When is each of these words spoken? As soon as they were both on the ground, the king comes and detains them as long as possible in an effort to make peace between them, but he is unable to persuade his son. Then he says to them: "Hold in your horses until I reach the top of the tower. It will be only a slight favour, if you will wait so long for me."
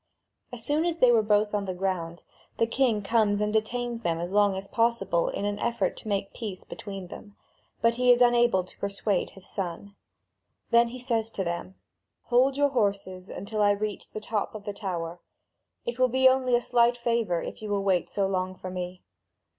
As 0.51 0.63
soon 0.65 0.83
as 0.85 0.97
they 0.97 1.11
were 1.11 1.21
both 1.21 1.53
on 1.53 1.65
the 1.65 1.75
ground, 1.75 2.23
the 2.57 2.65
king 2.65 3.03
comes 3.03 3.39
and 3.39 3.53
detains 3.53 4.01
them 4.01 4.17
as 4.17 4.31
long 4.31 4.57
as 4.57 4.67
possible 4.67 5.29
in 5.29 5.45
an 5.45 5.59
effort 5.59 5.95
to 5.97 6.07
make 6.07 6.33
peace 6.33 6.63
between 6.63 7.09
them, 7.09 7.35
but 7.83 7.93
he 7.97 8.11
is 8.11 8.19
unable 8.19 8.63
to 8.63 8.79
persuade 8.79 9.29
his 9.29 9.45
son. 9.45 9.95
Then 10.71 10.87
he 10.87 10.97
says 10.99 11.29
to 11.29 11.43
them: 11.43 11.75
"Hold 12.29 12.55
in 12.55 12.61
your 12.61 12.69
horses 12.69 13.29
until 13.29 13.61
I 13.61 13.69
reach 13.73 14.09
the 14.09 14.19
top 14.19 14.55
of 14.55 14.63
the 14.63 14.73
tower. 14.73 15.19
It 15.85 15.99
will 15.99 16.09
be 16.09 16.27
only 16.27 16.55
a 16.55 16.61
slight 16.61 16.97
favour, 16.97 17.39
if 17.43 17.61
you 17.61 17.69
will 17.69 17.83
wait 17.83 18.09
so 18.09 18.25
long 18.25 18.55
for 18.55 18.71
me." 18.71 19.03